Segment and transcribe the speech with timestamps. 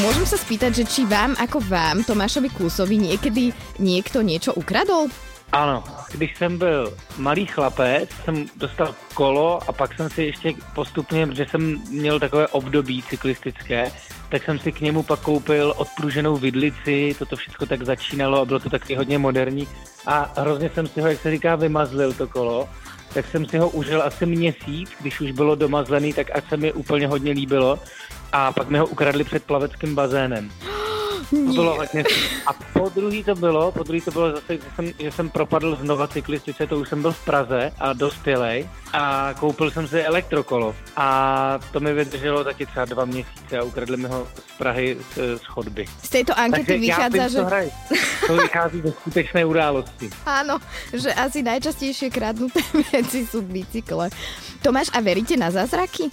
[0.00, 5.12] Môžem sa spýtať, že či vám ako vám, Tomášovi Klusovi, niekedy niekto niečo ukradol?
[5.52, 11.26] Ano, když jsem byl malý chlapec, jsem dostal kolo a pak jsem si ještě postupně,
[11.26, 13.92] protože jsem měl takové období cyklistické,
[14.28, 18.58] tak jsem si k němu pak koupil odpruženou vidlici, toto všechno tak začínalo a bylo
[18.58, 19.68] to taky hodně moderní.
[20.06, 22.68] A hrozně jsem si ho, jak se říká, vymazlil to kolo,
[23.14, 26.72] tak jsem si ho užil asi měsíc, když už bylo domazlený, tak až se mi
[26.72, 27.78] úplně hodně líbilo
[28.32, 30.50] a pak mi ho ukradli před plaveckým bazénem.
[31.30, 32.04] To bylo hodně.
[32.46, 35.76] A po druhý to bylo, po druhý to bylo zase, že jsem, že jsem propadl
[35.76, 40.76] znova cyklistice, to už jsem byl v Praze a dospělej a koupil jsem si elektrokolo
[40.96, 45.38] a to mi vydrželo taky třeba dva měsíce a ukradli mi ho z Prahy z,
[45.38, 45.84] z chodby.
[46.02, 47.38] Z této ankety vychádza, že...
[48.26, 50.10] To, vychází ze skutečné události.
[50.26, 50.56] Áno,
[50.92, 54.08] že asi najčastejšie kradnuté věci sú bicykle.
[54.64, 56.08] Tomáš, a veríte na zázraky?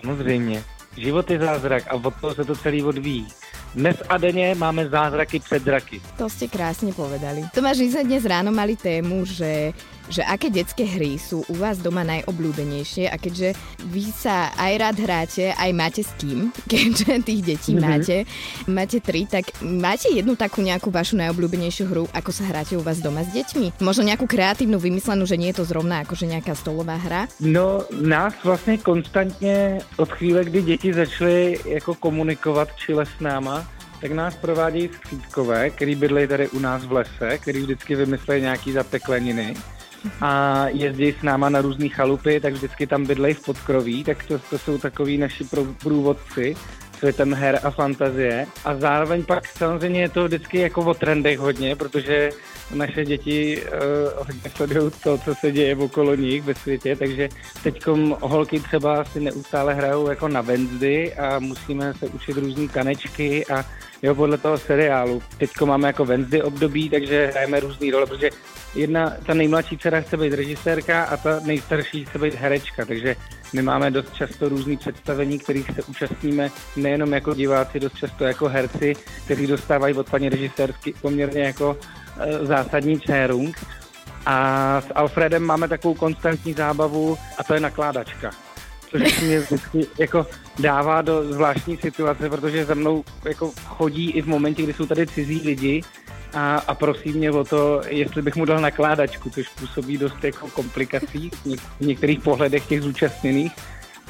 [0.00, 0.62] Samozřejmě.
[0.96, 3.26] Život je zázrak a od toho se to celý odvíjí.
[3.76, 6.00] Dnes a denne máme zázraky před zraky.
[6.16, 7.44] To ste krásne povedali.
[7.52, 9.76] Tomáš, my sme dnes ráno mali tému, že
[10.08, 13.54] že aké detské hry sú u vás doma najobľúbenejšie a keďže
[13.90, 17.86] vy sa aj rád hráte, aj máte s kým, keďže tých detí mm-hmm.
[17.86, 18.16] máte,
[18.70, 23.02] máte tri, tak máte jednu takú nejakú vašu najobľúbenejšiu hru, ako sa hráte u vás
[23.02, 23.82] doma s deťmi?
[23.82, 27.28] Možno nejakú kreatívnu vymyslenú, že nie je to zrovna akože nejaká stolová hra?
[27.40, 33.66] No, nás vlastně konstantně od chvíle, kdy děti začaly jako komunikovat čile s náma,
[34.00, 38.72] tak nás provádějí skřítkové, který bydlejí tady u nás v lese, který vždycky vymyslí nějaký
[38.72, 39.54] zapekleniny
[40.20, 44.38] a jezdí s náma na různé chalupy, tak vždycky tam bydlejí v podkroví, tak to,
[44.38, 45.44] to jsou takový naši
[45.82, 46.56] průvodci
[46.98, 48.46] světem her a fantazie.
[48.64, 52.30] A zároveň pak samozřejmě je to vždycky jako o trendech hodně, protože
[52.74, 57.28] naše děti uh, hodně sledují to, co se děje okolo nich ve světě, takže
[57.62, 57.86] teď
[58.20, 63.64] holky třeba si neustále hrajou jako na Wednesday a musíme se učit různé tanečky a
[64.02, 65.22] jo, podle toho seriálu.
[65.38, 68.30] Teď máme jako Wednesday období, takže hrajeme různé role, protože
[68.74, 73.16] jedna, ta nejmladší dcera chce být režisérka a ta nejstarší chce být herečka, takže
[73.52, 78.48] my máme dost často různý představení, kterých se účastníme nejenom jako diváci, dost často jako
[78.48, 81.76] herci, kteří dostávají od paní režisérsky poměrně jako
[82.42, 83.66] zásadní čérung.
[84.26, 88.30] A s Alfredem máme takovou konstantní zábavu a to je nakládačka
[88.90, 90.26] což mě vždycky jako
[90.58, 95.06] dává do zvláštní situace, protože za mnou jako chodí i v momentě, kdy jsou tady
[95.06, 95.82] cizí lidi
[96.34, 100.48] a, a prosí mě o to, jestli bych mu dal nakládačku, což působí dost jako
[100.48, 101.30] komplikací
[101.80, 103.52] v některých pohledech těch zúčastněných,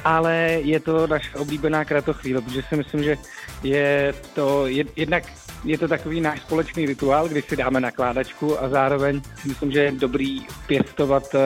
[0.03, 3.17] ale je to naše oblíbená kratochvíle, protože si myslím, že
[3.63, 5.23] je to jednak
[5.63, 9.91] je to takový náš společný rituál, kdy si dáme nakládačku a zároveň myslím, že je
[9.91, 11.41] dobrý pěstovat uh,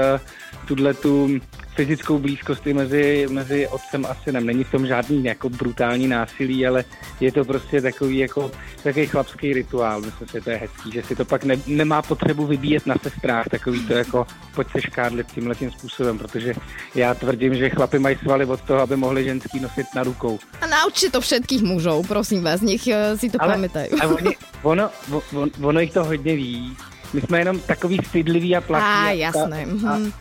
[0.67, 1.39] tuhle tu
[1.81, 4.46] fyzickou blízkost mezi, mezi otcem a synem.
[4.46, 6.84] Není v tom žádný jako brutální násilí, ale
[7.19, 8.52] je to prostě takový jako
[8.84, 10.02] takový chlapský rituál.
[10.02, 13.50] Myslím, že to je hezký, že si to pak ne, nemá potřebu vybíjet na sestrách,
[13.50, 16.53] takový to jako pojď se škádlit tímhle tím způsobem, protože
[16.96, 20.40] já tvrdím, že chlapy mají svaly od toho, aby mohli ženský nosit na rukou.
[20.62, 23.90] A naučte to všetkých mužů, prosím vás, nech eh, si to ale, pamätají.
[24.64, 26.78] ono, ono, ono jich to hodně ví.
[27.14, 28.86] My jsme jenom takový stydliví a platí.
[28.86, 29.66] A, jasné.
[29.66, 30.12] A, a, mhm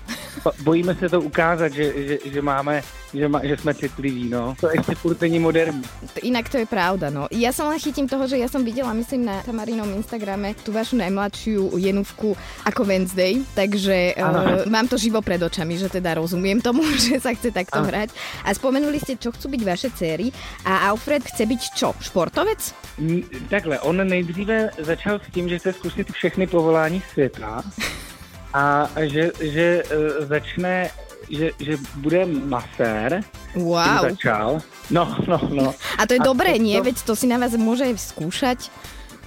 [0.62, 2.82] bojíme se to ukázat, že, že, že máme,
[3.14, 4.54] že, má, že jsme citliví, no.
[4.60, 5.82] To ještě furt není moderní.
[6.22, 7.26] Inak to je pravda, no.
[7.30, 10.96] Ja som len chytím toho, že ja som videla, myslím, na Tamarinom Instagrame tú vašu
[11.00, 12.36] najmladšiu Jenuvku
[12.66, 17.34] ako Wednesday, takže uh, mám to živo pred očami, že teda rozumiem tomu, že sa
[17.34, 17.88] chce takto ano.
[17.88, 18.08] hrať.
[18.44, 20.32] A spomenuli ste, čo chcú byť vaše céry
[20.64, 22.60] a Alfred chce byť čo, športovec?
[23.48, 27.62] Takhle, on nejdříve začal s tím, že chce zkusit všechny povolání světa
[28.54, 30.90] a že, že uh, začne
[31.30, 33.22] že, že bude masér.
[33.54, 34.02] Wow.
[34.02, 34.58] začal.
[34.90, 35.74] No, no, no.
[35.98, 36.74] A to je a dobré, to, nie?
[36.82, 38.66] Veď to si na vás môže skúšať.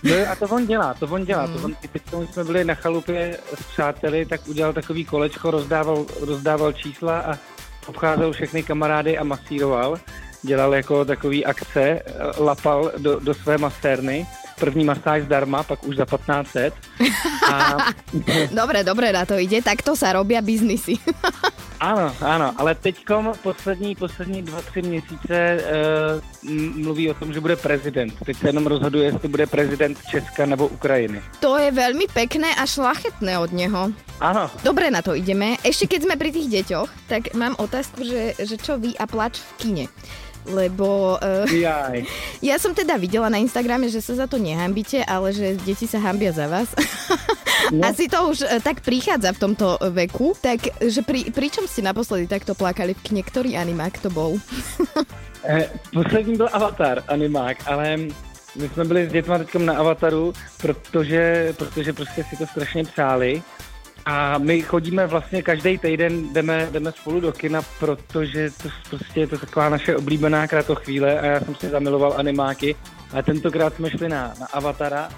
[0.04, 1.48] No a to on dělá, to on dělá.
[1.48, 1.56] Hmm.
[1.56, 6.74] To on, teď jsme byli na chalupě s přáteli, tak udělal takový kolečko, rozdával, rozdával
[6.74, 7.40] čísla a
[7.88, 10.00] obcházel všechny kamarády a masíroval.
[10.42, 12.02] Dělal jako takový akce,
[12.38, 14.28] lapal do, do své masérny
[14.63, 16.74] první masáž zdarma, pak už za 1500.
[17.51, 17.77] A...
[18.56, 20.95] dobre, dobre, na to ide, takto sa robia biznisy.
[21.83, 27.56] Ano, ano, ale teďkom poslední, poslední dva, tři měsíce uh, mluví o tom, že bude
[27.56, 28.13] prezident.
[28.25, 31.19] Teď se jenom rozhoduje, jestli bude prezident Česka nebo Ukrajiny.
[31.44, 33.92] To je veľmi pekné a šlachetné od neho.
[34.24, 34.48] Áno.
[34.63, 35.59] Dobre na to ideme.
[35.59, 39.44] Ešte keď sme pri tých deťoch, tak mám otázku, že, že čo vy a plač
[39.44, 39.86] v kine.
[40.48, 42.04] Lebo uh, Jaj.
[42.50, 46.00] ja som teda videla na Instagrame, že sa za to nehambíte, ale že deti sa
[46.04, 46.69] hambia za vás.
[47.72, 47.88] No.
[47.88, 50.36] Asi to už uh, tak prichádza v tomto veku.
[50.36, 52.92] Tak, že pri, pri čom ste naposledy takto plakali?
[52.92, 54.36] Ktorý animák to bol?
[55.44, 57.98] Eh, poslední byl Avatar animák, ale
[58.56, 63.44] my jsme byli s dětma teď na Avataru, protože, protože prostě si to strašně přáli.
[64.06, 69.28] A my chodíme vlastně každý týden, jdeme, jdeme spolu do kina, protože to prostě je
[69.28, 72.76] to taková naše oblíbená kratochvíle a já jsem si zamiloval animáky.
[73.14, 75.10] A tentokrát jsme šli na, na Avatara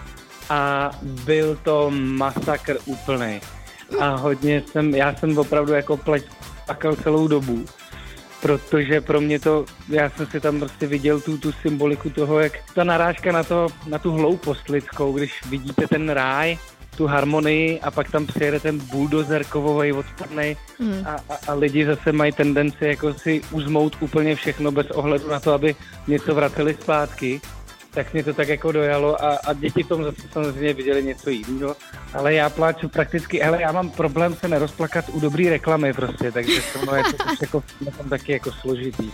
[0.49, 3.41] a byl to masakr úplný.
[3.99, 6.25] A hodně jsem, já jsem opravdu jako pleť
[6.65, 7.65] plakal celou dobu
[8.45, 12.53] protože pro mě to, já jsem si tam prostě viděl tu, tu symboliku toho, jak
[12.75, 16.57] ta narážka na, to, na tu hloupost lidskou, když vidíte ten ráj,
[16.97, 21.03] tu harmonii a pak tam přijede ten bulldozer kovový odpadnej mm.
[21.05, 25.39] a, a, a lidi zase mají tendenci jako si uzmout úplně všechno bez ohledu na
[25.39, 25.75] to, aby
[26.07, 27.41] něco vraceli zpátky
[27.95, 31.29] tak mě to tak jako dojalo a, a děti v tom zase samozřejmě viděli něco
[31.29, 31.75] jiného.
[32.13, 36.61] Ale já pláču prakticky, ale já mám problém se nerozplakat u dobrý reklamy prostě, takže
[36.73, 37.63] to je to jako,
[37.97, 39.11] tam taky jako složitý.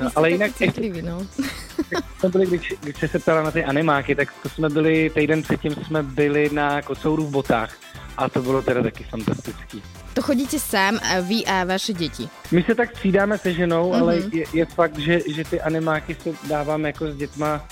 [0.00, 1.26] No, ale jinak citlivý, no.
[2.18, 5.74] jsme byli, když, když se ptala na ty animáky, tak to jsme byli, týden předtím
[5.74, 7.76] jsme byli na kocouru v botách
[8.16, 9.82] a to bylo teda taky fantastický.
[10.14, 12.28] To chodíte sám a vy a vaše děti?
[12.52, 14.00] My se tak střídáme se ženou, mm-hmm.
[14.00, 17.68] ale je, je fakt, že, že ty animáky se dáváme jako s dětma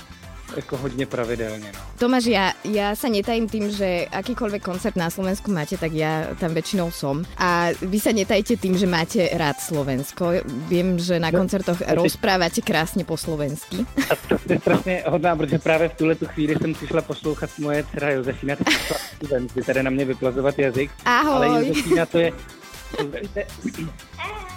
[0.56, 1.72] jako hodně pravidelně.
[1.74, 1.80] No.
[1.98, 6.54] Tomáš, ja, ja sa netajím tým, že akýkoľvek koncert na Slovensku máte, tak ja tam
[6.54, 7.22] väčšinou som.
[7.38, 10.42] A vy sa netajte tým, že máte rád Slovensko.
[10.70, 13.86] Viem, že na no, koncertoch no, rozprávate krásně po slovensky.
[14.10, 17.84] A to je strašně hodná, protože právě v tuhle tu chvíli jsem přišla poslouchat moje
[17.84, 18.56] dcera Josefina,
[19.18, 20.90] slovensky, tady na mě vyplazovat jazyk.
[21.04, 21.46] Ahoj.
[21.46, 22.32] Ale Josefina to je...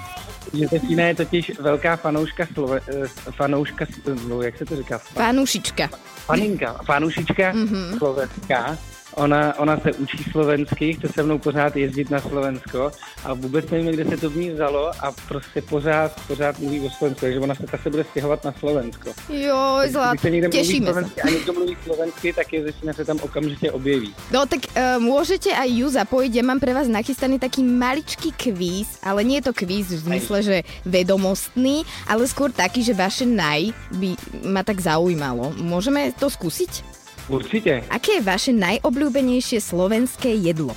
[0.53, 3.85] Josefína je totiž velká fanouška, slove, eh, fanouška,
[4.27, 4.97] no, jak se to říká?
[4.97, 5.89] Fanušička.
[6.25, 7.97] Faninka, fanušička mm-hmm.
[7.97, 8.77] Slovenska
[9.15, 12.91] ona, ona se učí slovensky, chce se mnou pořád jezdit na Slovensko
[13.23, 16.89] a vůbec nevím, kde se to v ní vzalo a prostě pořád, pořád mluví o
[16.89, 19.13] Slovensku, takže ona se se bude stěhovat na Slovensko.
[19.29, 20.17] Jo, zlát,
[20.51, 21.05] těšíme se.
[21.23, 24.15] A někdo mluví slovensky, tak je začíná se tam okamžitě objeví.
[24.31, 28.99] No tak uh, můžete aj ju zapojiť, ja mám pre vás nachystaný taký maličký kvíz,
[29.03, 33.71] ale nie je to kvíz v zmysle, že vedomostný, ale skôr taký, že vaše naj
[33.95, 34.17] by
[34.47, 35.53] ma tak zaujímalo.
[35.55, 36.96] Môžeme to skúsiť?
[37.27, 37.83] Určitě.
[37.91, 40.71] Aké je vaše najobľúbenejšie slovenské jedlo?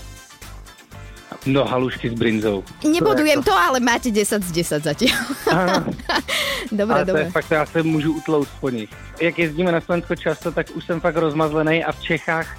[1.47, 2.65] No, halušky s brinzou.
[2.85, 5.15] Nebudujem to, ale máte 10 z 10 zatím.
[6.73, 7.23] dobre, ale dobre.
[7.23, 8.91] To je fakt, já se můžu utlout po nich.
[9.21, 12.59] Jak jezdíme na Slovensko často, tak už jsem fakt rozmazlený a v Čechách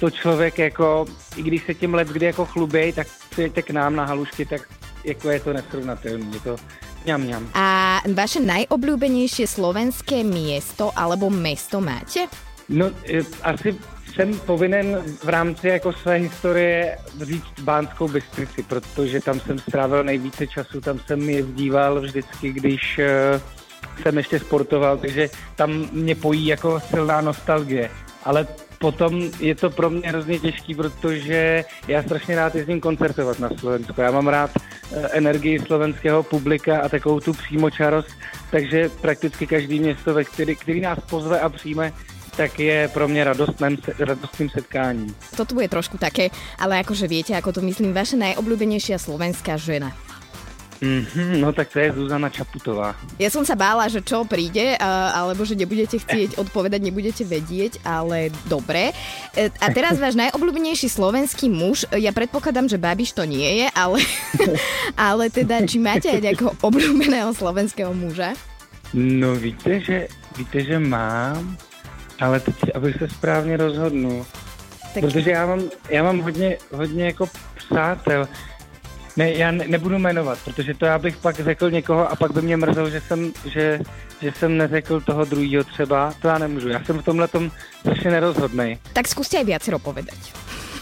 [0.00, 1.04] to člověk jako,
[1.36, 4.62] i když se tím let kdy jako chluběj, tak přijďte k nám na halušky, tak
[5.04, 6.26] jako je to nesrovnatelné.
[6.32, 6.56] Je to
[7.06, 7.44] ňam, ňam.
[7.56, 12.28] A vaše najobľúbenejšie slovenské miesto alebo mesto máte?
[12.70, 13.76] No, e, asi
[14.14, 20.46] jsem povinen v rámci jako své historie říct Bánskou Bystrici, protože tam jsem strávil nejvíce
[20.46, 23.40] času, tam jsem jezdíval vždycky, když e,
[24.02, 27.90] jsem ještě sportoval, takže tam mě pojí jako silná nostalgie.
[28.24, 28.46] Ale
[28.78, 34.00] potom je to pro mě hrozně těžký, protože já strašně rád jezdím koncertovat na Slovensku.
[34.00, 38.10] Já mám rád e, energii slovenského publika a takovou tu přímočarost,
[38.50, 41.92] takže prakticky každý město, ve který, který nás pozve a přijme,
[42.40, 45.12] tak je pro mě radostným, radostným setkáním.
[45.36, 49.92] Toto bude trošku také, ale akože viete, ako to myslím, vaša najobľúbenejšia slovenská žena.
[50.80, 52.96] Mm-hmm, no tak to je Zuzana Čaputová.
[53.20, 58.32] Ja som sa bála, že čo príde, alebo že nebudete chcieť odpovedať, nebudete vedieť, ale
[58.48, 58.96] dobre.
[59.36, 64.00] E, a teraz váš najobľúbenejší slovenský muž, ja predpokladám, že Babiš to nie je, ale,
[65.12, 68.32] ale teda, či máte aj nejakého obľúbeného slovenského muža?
[68.96, 70.08] No víte, že,
[70.40, 71.60] víte, že mám.
[72.20, 74.26] Ale teď, abych se správně rozhodnul.
[74.94, 75.00] Tak...
[75.00, 78.28] Protože já mám, já mám hodně, hodně jako přátel.
[79.16, 82.42] Ne, já ne, nebudu jmenovat, protože to já bych pak řekl někoho a pak by
[82.42, 83.80] mě mrzelo, že jsem, že,
[84.22, 86.14] že jsem neřekl toho druhého třeba.
[86.22, 86.68] To já nemůžu.
[86.68, 87.50] Já jsem v tomhle tom
[87.80, 88.78] strašně nerozhodnej.
[88.92, 90.18] Tak zkuste aj viacero povedať.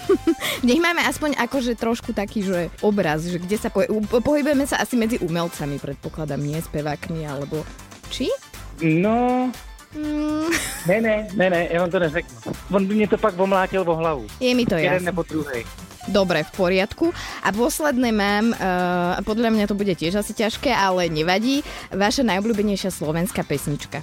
[0.67, 4.97] Nech máme aspoň akože trošku taký, že obraz, že kde sa pohy- pohybujeme sa asi
[4.97, 7.63] medzi umelcami, predpokladám, nie spevákmi, alebo
[8.09, 8.33] či?
[8.81, 9.51] No,
[9.97, 10.53] Mm.
[10.87, 12.53] Ne, ne, ne, ne, já vám to neřeknu.
[12.73, 14.27] On by mě to pak omlátil vo hlavu.
[14.41, 15.07] Je mi to Jeden jasné.
[15.07, 15.65] nebo druhý.
[16.09, 17.13] Dobre, v poriadku.
[17.45, 21.61] A posledné mám, uh, podľa mňa to bude tiež asi ťažké, ale nevadí,
[21.93, 24.01] vaša najobľúbenejšia slovenská pesnička.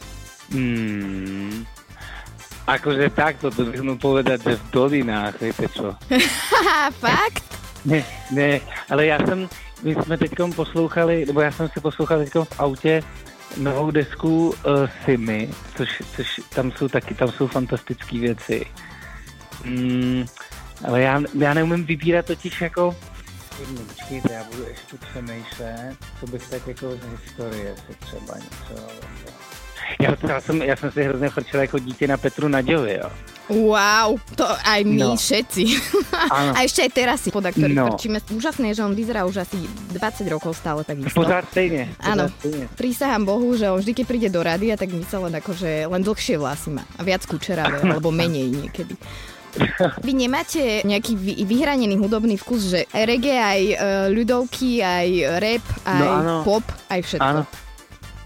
[0.54, 1.66] Hmm.
[2.70, 5.98] Akože takto, to bych mu povedať, že v dolinách, viete čo.
[7.04, 7.46] Fakt?
[7.86, 9.50] Ne, ne, ale já jsem,
[9.84, 13.04] my jsme teď poslouchali, nebo já jsem si poslouchal teď v autě
[13.58, 14.54] novou desku uh,
[15.06, 18.66] Simi, což, což tam jsou taky, tam jsou fantastické věci.
[19.66, 20.26] Mm,
[20.88, 22.96] ale já, já neumím vybírat totiž jako
[23.88, 28.88] Počkejte, já budu ještě přemýšlet, co bych tak jako z historie se třeba něco...
[30.02, 33.12] Já, já, jsem, já jsem si hrozně frčil jako dítě na Petru Naďovi, jo.
[33.46, 35.14] Wow, to aj my no.
[35.14, 35.64] všetci.
[36.34, 36.52] Áno.
[36.58, 37.94] A ešte aj teraz si poda, ktorý No.
[37.94, 38.18] frčíme.
[38.34, 39.62] Úžasné je, že on vyzerá už asi
[39.94, 41.14] 20 rokov stále tak isto.
[41.14, 41.94] Pořád stejně.
[41.98, 42.24] pořád Áno,
[42.74, 46.02] prísahám Bohu, že on vždy, keď príde do rady, tak my sa len akože len
[46.02, 46.84] dlhšie vlasy má.
[46.98, 48.98] A viac kučeravé, alebo menej niekedy.
[50.04, 53.76] Vy nemáte nejaký vy, vyhranený hudobný vkus, že aj reggae, aj e,
[54.12, 55.08] ľudovky, aj
[55.40, 56.36] rap, aj No áno.
[56.44, 57.24] pop, aj všetko.
[57.24, 57.44] Ano.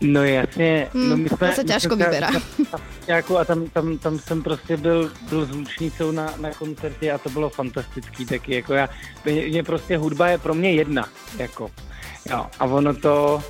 [0.01, 1.53] No jasně, Hmm, no my to jsme...
[1.55, 1.95] se my těžko
[3.09, 7.29] Jako a tam, tam, tam jsem prostě byl, byl zvučnícou na, na koncertě a to
[7.29, 8.89] bylo fantastický taky, jako já,
[9.25, 11.71] mě, mě prostě hudba je pro mě jedna, jako,
[12.29, 13.43] jo, a ono to,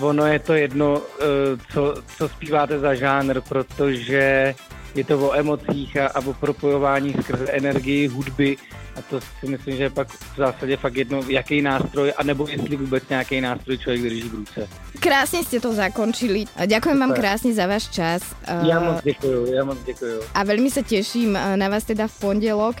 [0.00, 1.24] ono je to jedno, eh,
[1.72, 4.54] co, co zpíváte za žánr, protože
[4.94, 8.56] je to o emocích a, a o propojování skrze energii hudby
[8.96, 12.76] a to si myslím, že je pak v zásadě fakt jedno, jaký nástroj, anebo jestli
[12.76, 14.68] vůbec nějaký nástroj člověk drží v ruce.
[15.02, 16.46] Krásne ste to zakončili.
[16.54, 18.22] Ďakujem vám krásne za váš čas.
[18.46, 20.20] Já moc děkuju, já moc děkuju.
[20.34, 22.76] a veľmi sa teším e, na vás teda v pondelok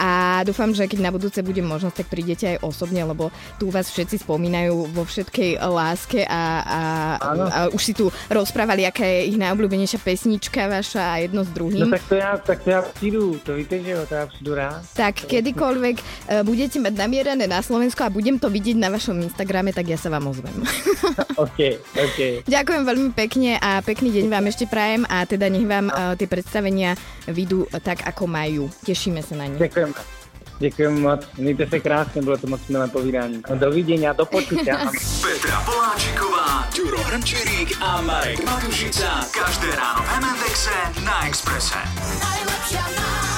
[0.00, 3.28] a dúfam, že keď na budúce bude možnosť, tak prídete aj osobne, lebo
[3.60, 6.80] tu vás všetci spomínajú vo všetkej láske a, a,
[7.20, 11.54] a už si tu rozprávali, aká je ich najobľúbenejšia pesnička vaša a jedno s No
[11.54, 11.90] druhým.
[11.90, 14.82] tak to já, tak to já přijdu, to víte, že jo, to já přijdu rád.
[14.94, 15.14] tak
[15.56, 16.04] kedykoľvek e,
[16.44, 20.12] budete mať namierané na Slovensku a budem to vidieť na vašom Instagrame, tak ja sa
[20.12, 20.52] vám ozvem.
[21.44, 22.44] OK, OK.
[22.44, 26.28] Ďakujem veľmi pekne a pekný deň vám ešte prajem a teda nech vám uh, tie
[26.28, 26.92] predstavenia
[27.32, 28.68] vidú tak, ako majú.
[28.84, 29.56] Tešíme sa na ne.
[29.56, 29.96] Děkujeme.
[30.58, 33.42] Děkujeme moc, mějte se krásně, bylo to moc milé povídání.
[33.50, 34.76] No, dovidění a do počutia.
[35.22, 39.28] Petra Poláčiková, Ďuro Hrnčírík a Marek Matušica.
[39.36, 41.80] Každé ráno v MNDXe na Exprese.
[42.24, 43.35] Najlepšia náš